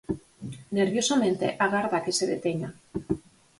[0.77, 2.69] Nerviosamente agarda que se deteña.